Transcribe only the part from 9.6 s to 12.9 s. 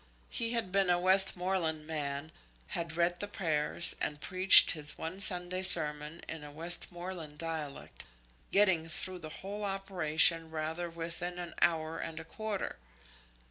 operation rather within an hour and a quarter.